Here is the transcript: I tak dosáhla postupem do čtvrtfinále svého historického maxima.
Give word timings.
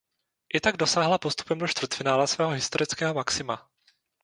I 0.53 0.59
tak 0.61 0.77
dosáhla 0.77 1.17
postupem 1.17 1.57
do 1.59 1.67
čtvrtfinále 1.67 2.27
svého 2.27 2.51
historického 2.51 3.13
maxima. 3.13 3.69